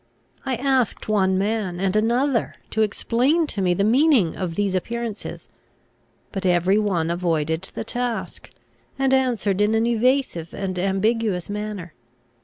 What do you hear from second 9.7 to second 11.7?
an evasive and ambiguous